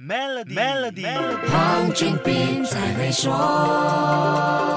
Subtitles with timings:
[0.00, 1.04] Melody，Melody，
[1.50, 4.67] 黄俊斌才会说。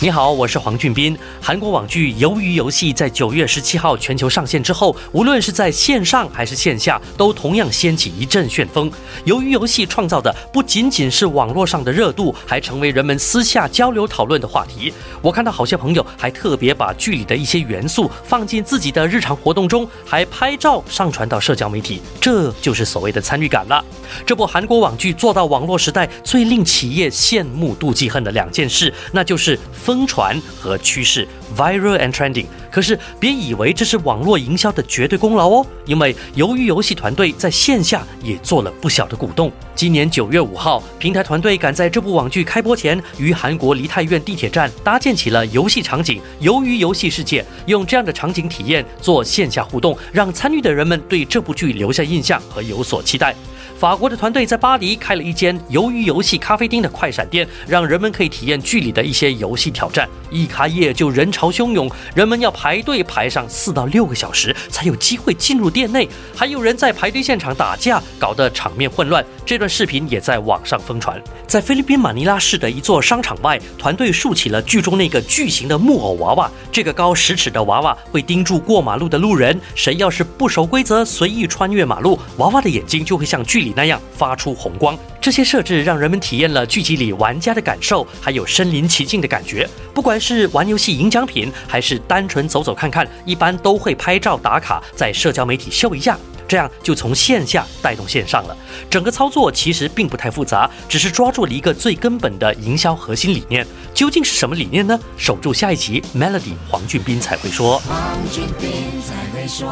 [0.00, 1.18] 你好，我是黄俊斌。
[1.42, 8.88] 韩国网剧《鱿鱼游戏》在九月十七号全球上线之后，无论是在线上还是线下，都同样掀起一阵旋风。
[9.26, 14.94] 鱿鱼游戏创造的不仅仅是网络上的热度，还成为人们私下交流讨论的话题。
[15.20, 23.84] 我看到好些朋友还特别把剧里的一些元素放进自己的日常活动中，还拍照上传到社交媒体，这就是所谓的参与感了。
[24.24, 32.47] 这部韩国网剧做到网络时代最令企业羡慕妒忌恨的两件事，那就是疯传和趋势 （viral and trending）。
[32.70, 39.50] 可是别以为这是网络营销的绝对功劳哦，因为由于游戏团队在线下也做了不小的鼓动。
[39.74, 53.34] 今年九月五号，平台团队赶在这部网剧开播前，于韩国梨泰院地铁站搭建起了游戏场景“鱿鱼游戏世界”，用这样的场景体验做线下互动，让参与的人们对这部剧留下印象和有所期待。
[53.78, 60.08] 法国的团队在巴黎开了一间鱿鱼游戏咖啡厅的快闪店，让人们可以体验剧里的一些游戏挑战。
[60.32, 69.24] 一开业就人潮汹涌，人们要排队排上四到六个小时才有机会进入店内，还有人在排队现场打架，搞得场面混乱。
[69.46, 71.22] 这段视频也在网上疯传。
[71.46, 76.50] 在菲律宾马尼拉市的一座商场外，团队竖起了剧中那个巨型的木偶娃娃。
[76.72, 84.98] 这个高十尺的娃娃会盯住过马路的路人，谁要是不守规则，随意穿越马路，娃娃的眼睛就会像剧里那样发出红光。
[85.20, 89.68] 这些设置让人们体验了剧集里玩家的感受，还有身临其境的感觉。
[89.94, 96.18] 不管是玩游戏赢奖品，还是单纯走走看看，一般都会拍照打卡，在社交媒体秀一下。
[96.48, 98.56] 这样就从线下带动线上了。
[98.88, 103.66] 整个操作其实并不太复杂，只是抓住了一个最根本的营销核心理念。
[103.92, 104.98] 究竟是什么理念呢？
[105.18, 107.78] 守住下一集，Melody 黄俊斌才会说。
[107.80, 107.98] 黄
[108.32, 108.70] 俊斌
[109.02, 109.68] 才会说。